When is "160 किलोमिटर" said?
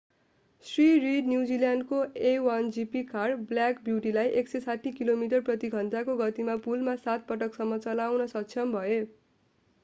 4.43-5.45